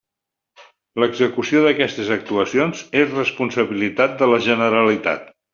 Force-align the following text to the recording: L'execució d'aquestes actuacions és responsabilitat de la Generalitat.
L'execució 1.03 1.61
d'aquestes 1.67 2.09
actuacions 2.17 2.83
és 3.05 3.15
responsabilitat 3.19 4.21
de 4.23 4.35
la 4.37 4.45
Generalitat. 4.51 5.35